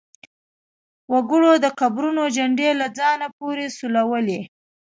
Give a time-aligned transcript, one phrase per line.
[1.13, 4.41] وګړو د قبرونو چنډې له ځان پورې سولولې.